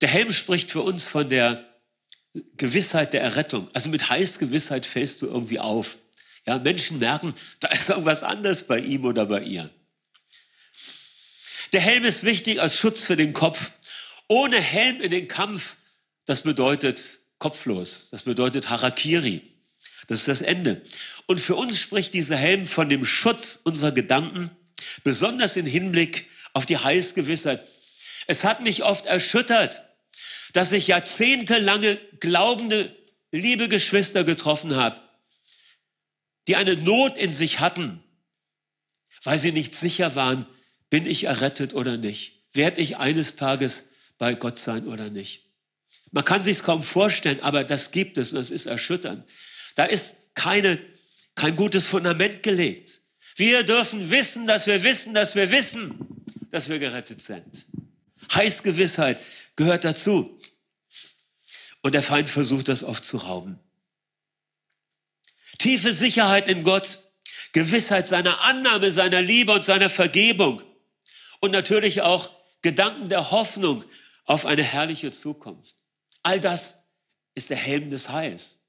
[0.00, 1.64] Der Helm spricht für uns von der
[2.56, 3.68] Gewissheit der Errettung.
[3.74, 5.96] Also mit Heißgewissheit fällst du irgendwie auf.
[6.46, 9.70] Ja, Menschen merken, da ist irgendwas anders bei ihm oder bei ihr.
[11.74, 13.72] Der Helm ist wichtig als Schutz für den Kopf.
[14.28, 15.74] Ohne Helm in den Kampf,
[16.24, 18.10] das bedeutet kopflos.
[18.12, 19.42] Das bedeutet Harakiri.
[20.06, 20.80] Das ist das Ende.
[21.26, 24.52] Und für uns spricht dieser Helm von dem Schutz unserer Gedanken,
[25.02, 27.68] besonders im Hinblick auf die Heilsgewissheit.
[28.28, 29.82] Es hat mich oft erschüttert,
[30.52, 32.94] dass ich jahrzehntelange glaubende,
[33.32, 35.00] liebe Geschwister getroffen habe,
[36.46, 38.00] die eine Not in sich hatten,
[39.24, 40.46] weil sie nicht sicher waren,
[40.94, 42.44] bin ich errettet oder nicht?
[42.52, 45.50] Werde ich eines Tages bei Gott sein oder nicht?
[46.12, 49.24] Man kann sich kaum vorstellen, aber das gibt es und das ist erschütternd.
[49.74, 50.78] Da ist keine,
[51.34, 53.00] kein gutes Fundament gelegt.
[53.34, 55.98] Wir dürfen wissen, dass wir wissen, dass wir wissen,
[56.52, 57.66] dass wir gerettet sind.
[58.32, 59.18] Heißgewissheit
[59.56, 60.38] gehört dazu.
[61.82, 63.58] Und der Feind versucht das oft zu rauben.
[65.58, 67.00] Tiefe Sicherheit in Gott,
[67.50, 70.62] Gewissheit seiner Annahme, seiner Liebe und seiner Vergebung.
[71.40, 72.30] Und natürlich auch
[72.62, 73.84] Gedanken der Hoffnung
[74.24, 75.76] auf eine herrliche Zukunft.
[76.22, 76.78] All das
[77.34, 78.60] ist der Helm des Heils.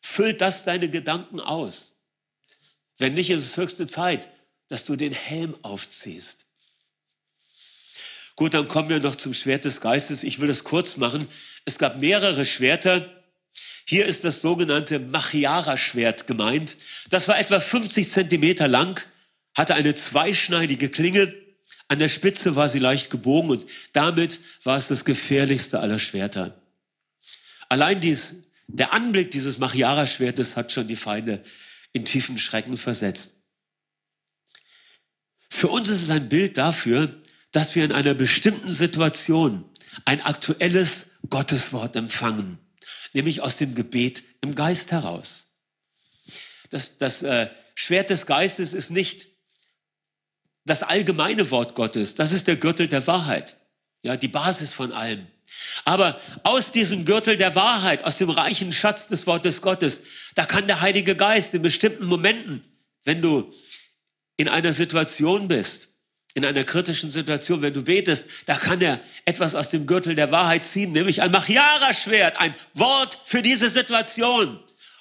[0.00, 1.98] Füllt das deine Gedanken aus?
[2.96, 4.28] Wenn nicht, ist es höchste Zeit,
[4.68, 6.46] dass du den Helm aufziehst.
[8.36, 10.22] Gut, dann kommen wir noch zum Schwert des Geistes.
[10.22, 11.26] Ich will es kurz machen.
[11.64, 13.12] Es gab mehrere Schwerter.
[13.84, 16.76] Hier ist das sogenannte Machiara-Schwert gemeint.
[17.10, 19.04] Das war etwa 50 Zentimeter lang,
[19.58, 21.34] hatte eine zweischneidige Klinge.
[21.88, 26.62] An der Spitze war sie leicht gebogen und damit war es das gefährlichste aller Schwerter.
[27.68, 28.36] Allein dies,
[28.68, 31.42] der Anblick dieses Machiara-Schwertes hat schon die Feinde
[31.92, 33.32] in tiefen Schrecken versetzt.
[35.50, 39.64] Für uns ist es ein Bild dafür, dass wir in einer bestimmten Situation
[40.04, 42.58] ein aktuelles Gotteswort empfangen,
[43.12, 45.46] nämlich aus dem Gebet im Geist heraus.
[46.70, 49.37] Das, das äh, Schwert des Geistes ist nicht
[50.68, 53.56] das allgemeine Wort Gottes, das ist der Gürtel der Wahrheit,
[54.02, 55.26] ja, die Basis von allem.
[55.84, 60.00] Aber aus diesem Gürtel der Wahrheit, aus dem reichen Schatz des Wortes Gottes,
[60.34, 62.62] da kann der Heilige Geist in bestimmten Momenten,
[63.04, 63.52] wenn du
[64.36, 65.88] in einer Situation bist,
[66.34, 70.30] in einer kritischen Situation, wenn du betest, da kann er etwas aus dem Gürtel der
[70.30, 74.60] Wahrheit ziehen, nämlich ein Machiara-Schwert, ein Wort für diese Situation.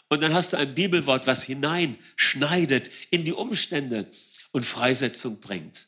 [0.10, 4.08] Und dann hast du ein Bibelwort, was hineinschneidet in die Umstände
[4.58, 5.86] und Freisetzung bringt.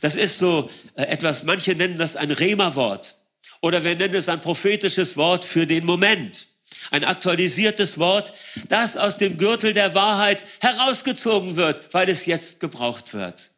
[0.00, 3.16] Das ist so äh, etwas, manche nennen das ein Rema-Wort.
[3.60, 6.46] Oder wir nennen es ein prophetisches Wort für den Moment.
[6.90, 8.32] Ein aktualisiertes Wort,
[8.68, 13.50] das aus dem Gürtel der Wahrheit herausgezogen wird, weil es jetzt gebraucht wird.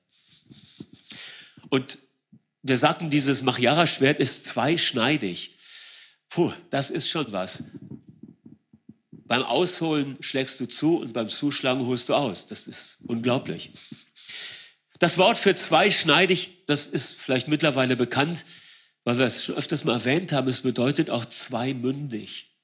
[1.68, 1.99] Und
[2.62, 5.57] wir sagten, dieses Machiara-Schwert ist zweischneidig.
[6.29, 7.62] Puh, das ist schon was.
[9.27, 12.47] Beim Ausholen schlägst du zu und beim Zuschlagen holst du aus.
[12.47, 13.70] Das ist unglaublich.
[15.05, 18.43] Das Wort für zweischneidig, das ist vielleicht mittlerweile bekannt,
[19.05, 22.57] weil wir es schon öfters mal erwähnt haben, es bedeutet auch zweimündig.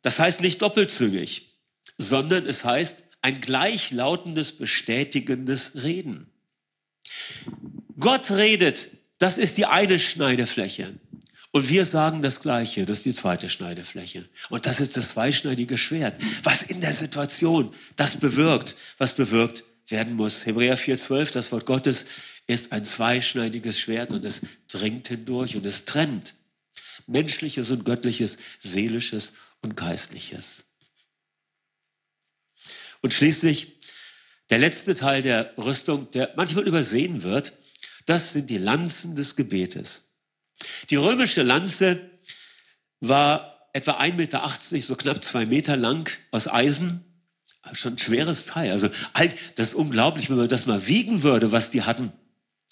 [0.00, 1.58] Das heißt nicht doppelzüngig,
[1.98, 6.32] sondern es heißt ein gleichlautendes, bestätigendes Reden.
[8.00, 10.94] Gott redet, das ist die eine Schneidefläche.
[11.50, 14.26] Und wir sagen das Gleiche, das ist die zweite Schneidefläche.
[14.48, 20.14] Und das ist das zweischneidige Schwert, was in der Situation das bewirkt, was bewirkt werden
[20.14, 20.46] muss.
[20.46, 22.06] Hebräer 4,12, das Wort Gottes
[22.46, 26.34] ist ein zweischneidiges Schwert und es dringt hindurch und es trennt
[27.06, 30.64] menschliches und göttliches, seelisches und geistliches.
[33.00, 33.76] Und schließlich
[34.50, 37.52] der letzte Teil der Rüstung, der manchmal übersehen wird,
[38.06, 40.02] das sind die Lanzen des Gebetes.
[40.90, 42.10] Die römische Lanze
[43.00, 47.04] war etwa 1,80 Meter, so knapp zwei Meter lang aus Eisen.
[47.72, 48.70] Schon ein schweres Teil.
[48.70, 48.88] Also
[49.54, 52.12] das ist unglaublich, wenn man das mal wiegen würde, was die hatten.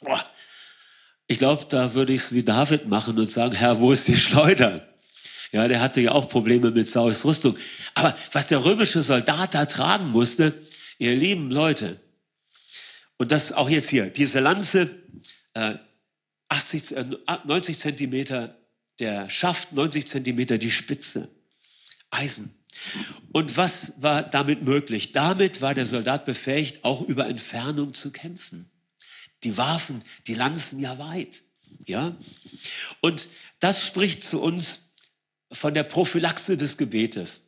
[0.01, 0.25] Boah.
[1.27, 4.17] Ich glaube, da würde ich es wie David machen und sagen, Herr, wo ist die
[4.17, 4.87] Schleuder?
[5.53, 7.57] Ja, der hatte ja auch Probleme mit Saus Rüstung.
[7.95, 10.53] Aber was der römische Soldat da tragen musste,
[10.99, 12.01] ihr lieben Leute,
[13.17, 14.91] und das auch jetzt hier, diese Lanze,
[15.55, 15.75] äh,
[16.49, 17.05] 80, äh,
[17.45, 18.59] 90 Zentimeter
[18.99, 21.29] der Schaft, 90 Zentimeter die Spitze.
[22.11, 22.55] Eisen.
[23.33, 25.13] Und was war damit möglich?
[25.13, 28.71] Damit war der Soldat befähigt, auch über Entfernung zu kämpfen
[29.45, 31.43] die warfen die Lanzen ja weit.
[31.87, 32.17] Ja?
[33.01, 33.29] Und
[33.61, 34.79] das spricht zu uns
[35.53, 37.43] von der Prophylaxe des Gebetes.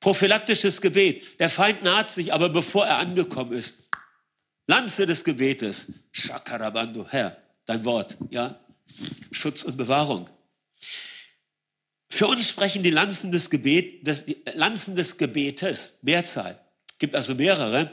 [0.00, 1.38] Prophylaktisches Gebet.
[1.38, 3.88] Der Feind naht sich, aber bevor er angekommen ist,
[4.66, 5.92] Lanze des Gebetes.
[6.10, 7.36] Shakarabando, Herr,
[7.66, 8.58] dein Wort, ja.
[9.30, 10.28] Schutz und Bewahrung.
[12.12, 16.60] Für uns sprechen die Lanzen des, Gebet, des, Lanzen des Gebetes, Mehrzahl,
[16.98, 17.90] gibt also mehrere.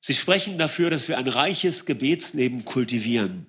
[0.00, 3.46] Sie sprechen dafür, dass wir ein reiches Gebetsleben kultivieren.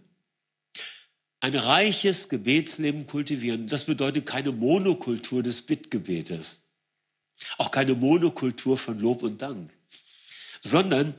[1.39, 3.67] Ein reiches Gebetsleben kultivieren.
[3.67, 6.61] Das bedeutet keine Monokultur des Bittgebetes.
[7.57, 9.73] Auch keine Monokultur von Lob und Dank.
[10.61, 11.15] Sondern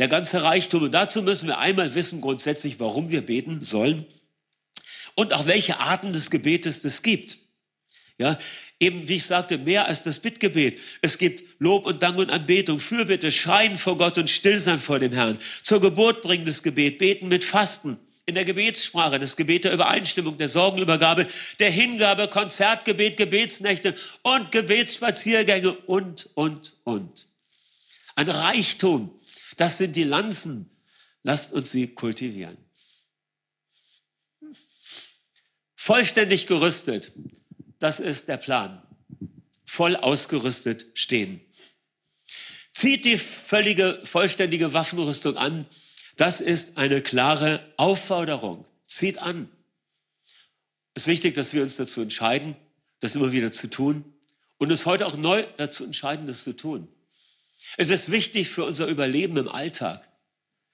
[0.00, 0.82] der ganze Reichtum.
[0.82, 4.04] Und dazu müssen wir einmal wissen grundsätzlich, warum wir beten sollen
[5.14, 7.43] und auch welche Arten des Gebetes es gibt.
[8.16, 8.38] Ja,
[8.78, 10.80] eben wie ich sagte, mehr als das Bittgebet.
[11.02, 15.12] Es gibt Lob und Dank und Anbetung, Fürbitte, Schreien vor Gott und Stillsein vor dem
[15.12, 15.38] Herrn.
[15.64, 17.98] Zur Geburt bringendes Gebet, Beten mit Fasten.
[18.26, 21.26] In der Gebetssprache, das Gebet der Übereinstimmung, der Sorgenübergabe,
[21.58, 27.26] der Hingabe, Konzertgebet, Gebetsnächte und Gebetsspaziergänge und, und, und.
[28.14, 29.10] Ein Reichtum.
[29.56, 30.70] Das sind die Lanzen.
[31.24, 32.56] Lasst uns sie kultivieren.
[35.74, 37.12] Vollständig gerüstet
[37.84, 38.80] das ist der Plan.
[39.66, 41.42] Voll ausgerüstet stehen.
[42.72, 45.66] Zieht die völlige, vollständige Waffenrüstung an.
[46.16, 48.64] Das ist eine klare Aufforderung.
[48.86, 49.50] Zieht an.
[50.94, 52.56] Es ist wichtig, dass wir uns dazu entscheiden,
[53.00, 54.14] das immer wieder zu tun
[54.56, 56.88] und es heute auch neu dazu entscheiden, das zu tun.
[57.76, 60.08] Es ist wichtig für unser Überleben im Alltag,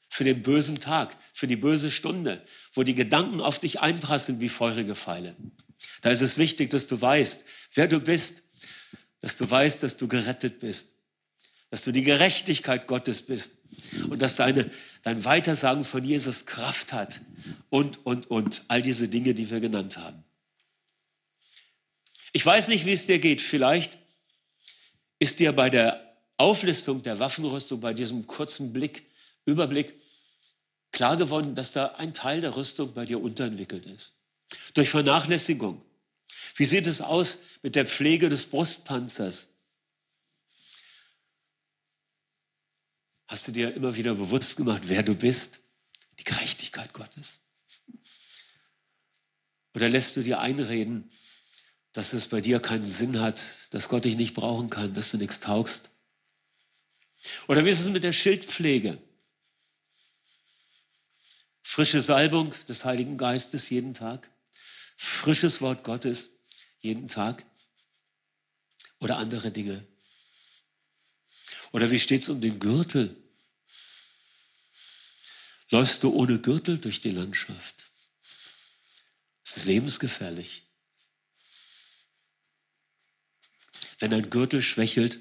[0.08, 2.40] für den bösen Tag, für die böse Stunde,
[2.72, 5.34] wo die Gedanken auf dich einprasseln wie feurige Pfeile.
[6.00, 8.42] Da ist es wichtig, dass du weißt, wer du bist,
[9.20, 10.92] dass du weißt, dass du gerettet bist,
[11.70, 13.58] dass du die Gerechtigkeit Gottes bist
[14.08, 14.70] und dass deine,
[15.02, 17.20] dein Weitersagen von Jesus Kraft hat
[17.68, 18.64] und, und, und.
[18.68, 20.24] All diese Dinge, die wir genannt haben.
[22.32, 23.40] Ich weiß nicht, wie es dir geht.
[23.40, 23.98] Vielleicht
[25.18, 29.04] ist dir bei der Auflistung der Waffenrüstung, bei diesem kurzen Blick,
[29.44, 29.94] Überblick,
[30.92, 34.14] klar geworden, dass da ein Teil der Rüstung bei dir unterentwickelt ist.
[34.74, 35.82] Durch Vernachlässigung,
[36.60, 39.48] wie sieht es aus mit der Pflege des Brustpanzers?
[43.26, 45.60] Hast du dir immer wieder bewusst gemacht, wer du bist?
[46.18, 47.38] Die Gerechtigkeit Gottes.
[49.74, 51.10] Oder lässt du dir einreden,
[51.94, 55.16] dass es bei dir keinen Sinn hat, dass Gott dich nicht brauchen kann, dass du
[55.16, 55.88] nichts taugst?
[57.48, 58.98] Oder wie ist es mit der Schildpflege?
[61.62, 64.28] Frische Salbung des Heiligen Geistes jeden Tag,
[64.98, 66.28] frisches Wort Gottes,
[66.80, 67.44] jeden Tag?
[68.98, 69.86] Oder andere Dinge?
[71.72, 73.16] Oder wie steht es um den Gürtel?
[75.70, 77.86] Läufst du ohne Gürtel durch die Landschaft?
[79.44, 80.64] Es ist lebensgefährlich.
[83.98, 85.18] Wenn ein Gürtel schwächelt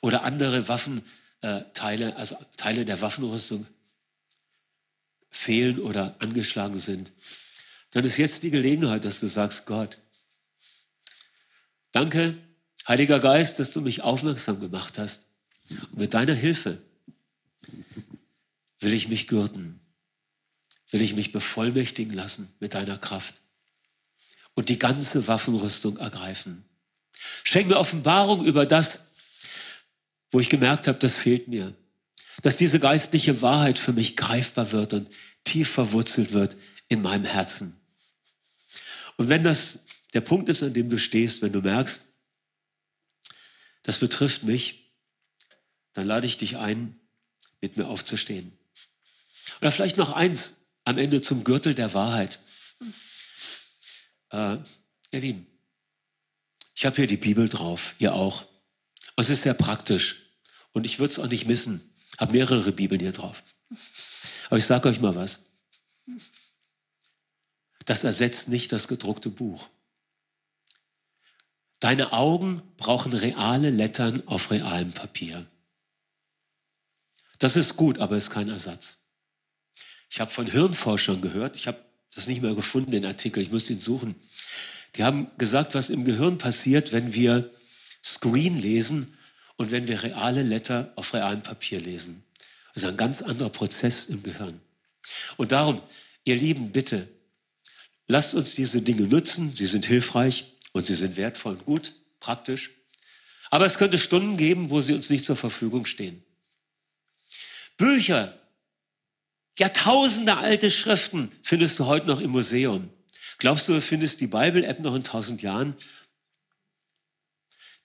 [0.00, 3.66] oder andere Waffenteile, äh, also Teile der Waffenrüstung
[5.30, 7.12] fehlen oder angeschlagen sind,
[7.90, 9.98] dann ist jetzt die Gelegenheit, dass du sagst, Gott,
[11.98, 12.38] Danke,
[12.86, 15.22] Heiliger Geist, dass du mich aufmerksam gemacht hast.
[15.90, 16.80] Und mit deiner Hilfe
[18.78, 19.80] will ich mich gürten,
[20.92, 23.34] will ich mich bevollmächtigen lassen mit deiner Kraft
[24.54, 26.64] und die ganze Waffenrüstung ergreifen.
[27.42, 29.00] Schenk mir Offenbarung über das,
[30.30, 31.74] wo ich gemerkt habe, das fehlt mir.
[32.42, 35.10] Dass diese geistliche Wahrheit für mich greifbar wird und
[35.42, 36.56] tief verwurzelt wird
[36.86, 37.74] in meinem Herzen.
[39.16, 39.80] Und wenn das
[40.14, 42.02] der Punkt ist, an dem du stehst, wenn du merkst,
[43.82, 44.92] das betrifft mich,
[45.92, 46.98] dann lade ich dich ein,
[47.60, 48.56] mit mir aufzustehen.
[49.60, 52.38] Oder vielleicht noch eins am Ende zum Gürtel der Wahrheit.
[54.30, 54.58] Äh,
[55.10, 55.46] ihr Lieben,
[56.74, 58.42] ich habe hier die Bibel drauf, ihr auch.
[59.16, 60.30] Und es ist sehr praktisch.
[60.72, 61.92] Und ich würde es auch nicht missen.
[62.12, 63.42] Ich habe mehrere Bibeln hier drauf.
[64.46, 65.46] Aber ich sage euch mal was.
[67.84, 69.68] Das ersetzt nicht das gedruckte Buch.
[71.80, 75.46] Deine Augen brauchen reale Lettern auf realem Papier.
[77.38, 78.98] Das ist gut, aber ist kein Ersatz.
[80.10, 81.78] Ich habe von Hirnforschern gehört, ich habe
[82.14, 84.16] das nicht mehr gefunden, den Artikel, ich muss ihn suchen.
[84.96, 87.50] Die haben gesagt, was im Gehirn passiert, wenn wir
[88.04, 89.16] Screen lesen
[89.56, 92.24] und wenn wir reale Letter auf realem Papier lesen.
[92.74, 94.60] Das ist ein ganz anderer Prozess im Gehirn.
[95.36, 95.80] Und darum,
[96.24, 97.06] ihr Lieben, bitte,
[98.06, 102.70] lasst uns diese Dinge nutzen, sie sind hilfreich, und sie sind wertvoll und gut, praktisch.
[103.50, 106.22] Aber es könnte Stunden geben, wo sie uns nicht zur Verfügung stehen.
[107.76, 108.38] Bücher,
[109.58, 112.90] Jahrtausende alte Schriften findest du heute noch im Museum.
[113.38, 115.74] Glaubst du, du findest die Bible-App noch in tausend Jahren?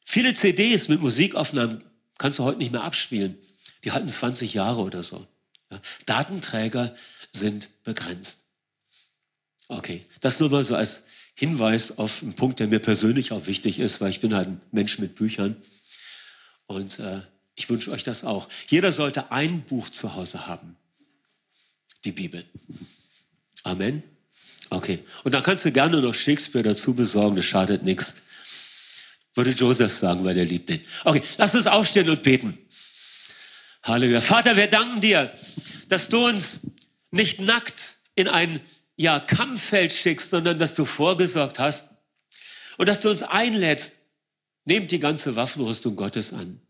[0.04, 1.84] Viele CDs mit Musikaufnahmen
[2.18, 3.38] kannst du heute nicht mehr abspielen.
[3.84, 5.26] Die halten 20 Jahre oder so.
[5.72, 5.82] Ja.
[6.06, 6.96] Datenträger
[7.32, 8.40] sind begrenzt.
[9.68, 11.04] Okay, das nur mal so als
[11.36, 14.62] Hinweis auf einen Punkt, der mir persönlich auch wichtig ist, weil ich bin halt ein
[14.72, 15.56] Mensch mit Büchern.
[16.68, 17.22] Und äh,
[17.56, 18.50] ich wünsche euch das auch.
[18.68, 20.76] Jeder sollte ein Buch zu Hause haben.
[22.06, 22.46] Die Bibel.
[23.64, 24.04] Amen.
[24.70, 25.00] Okay.
[25.24, 28.16] Und dann kannst du gerne noch Shakespeare dazu besorgen, das schadet nichts.
[29.36, 30.82] Würde Joseph sagen, weil er liebt den.
[31.04, 32.58] Okay, lass uns aufstehen und beten.
[33.84, 34.22] Halleluja.
[34.22, 35.34] Vater, wir danken dir,
[35.90, 36.60] dass du uns
[37.12, 38.60] nicht nackt in ein
[38.96, 41.90] ja, Kampffeld schickst, sondern dass du vorgesorgt hast
[42.78, 43.94] und dass du uns einlädst,
[44.66, 46.62] nehmt die ganze Waffenrüstung Gottes an.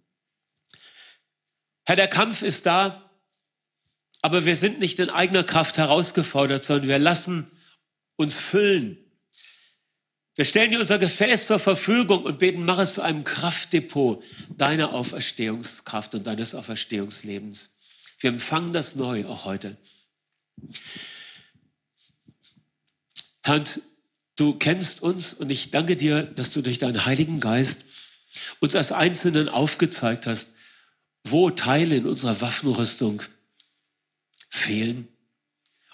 [1.86, 3.10] Herr, der Kampf ist da,
[4.22, 7.52] aber wir sind nicht in eigener Kraft herausgefordert, sondern wir lassen
[8.16, 8.98] uns füllen.
[10.36, 14.94] Wir stellen dir unser Gefäß zur Verfügung und beten, mach es zu einem Kraftdepot deiner
[14.94, 17.76] Auferstehungskraft und deines Auferstehungslebens.
[18.18, 19.78] Wir empfangen das neu, auch heute.
[23.44, 23.64] Herr,
[24.38, 27.84] du kennst uns und ich danke dir, dass du durch deinen Heiligen Geist
[28.62, 30.54] uns als Einzelnen aufgezeigt hast,
[31.26, 33.22] wo Teile in unserer Waffenrüstung
[34.50, 35.10] fehlen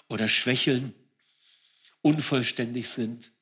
[0.08, 0.94] oder schwächeln,
[2.02, 3.32] unvollständig sind.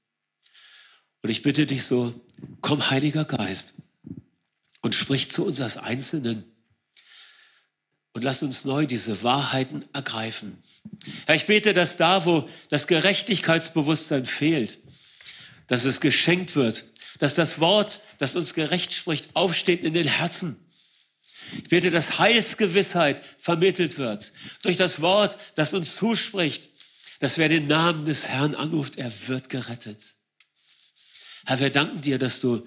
[1.23, 2.19] Und ich bitte dich so,
[2.63, 3.75] komm Heiliger Geist
[4.81, 6.48] und sprich zu uns als Einzelnen
[8.13, 10.59] und lass uns neu diese Wahrheiten ergreifen.
[11.27, 14.79] Herr, ich bete, dass da, wo das Gerechtigkeitsbewusstsein fehlt,
[15.67, 16.85] dass es geschenkt wird,
[17.19, 20.57] dass das Wort, das uns gerecht spricht, aufsteht in den Herzen
[21.57, 24.33] ich bete, dass Heilsgewissheit vermittelt wird
[24.63, 26.69] durch das Wort, das uns zuspricht,
[27.21, 30.05] dass wer den Namen des Herrn anruft, er wird gerettet.
[31.47, 32.67] Herr, wir danken dir, dass du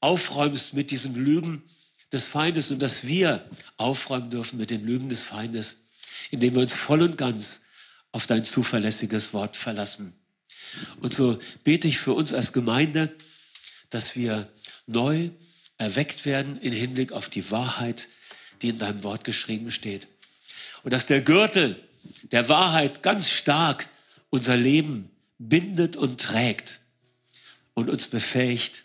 [0.00, 1.62] aufräumst mit diesen Lügen
[2.12, 5.76] des Feindes und dass wir aufräumen dürfen mit den Lügen des Feindes,
[6.30, 7.60] indem wir uns voll und ganz
[8.12, 10.14] auf dein zuverlässiges Wort verlassen.
[11.00, 13.14] Und so bete ich für uns als Gemeinde,
[13.90, 14.48] dass wir
[14.86, 15.30] neu
[15.78, 18.08] erweckt werden im Hinblick auf die Wahrheit,
[18.62, 20.06] die in deinem Wort geschrieben steht.
[20.82, 21.82] Und dass der Gürtel
[22.30, 23.88] der Wahrheit ganz stark
[24.30, 26.80] unser Leben bindet und trägt
[27.74, 28.83] und uns befähigt,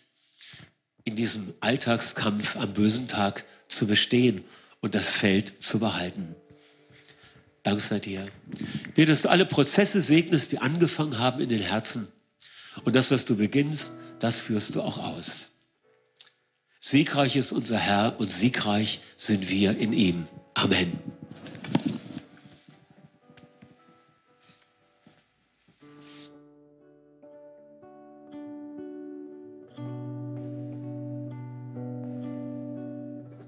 [1.09, 4.43] in diesem Alltagskampf am bösen Tag zu bestehen
[4.79, 6.35] und das Feld zu behalten.
[7.63, 8.27] Dank sei dir.
[8.93, 12.07] Wir, dass du alle Prozesse segnest, die angefangen haben in den Herzen.
[12.83, 15.49] Und das, was du beginnst, das führst du auch aus.
[16.79, 20.27] Siegreich ist unser Herr und siegreich sind wir in ihm.
[20.53, 20.99] Amen.